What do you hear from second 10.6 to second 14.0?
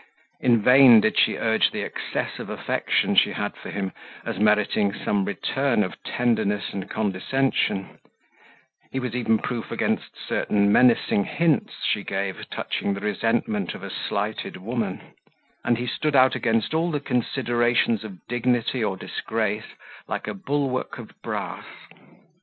menacing hints she gave touching the resentment of a